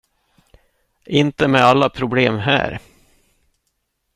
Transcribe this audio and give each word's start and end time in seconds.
Inte 1.05 1.47
med 1.47 1.61
alla 1.61 1.89
problem 1.89 2.37
här. 2.37 2.79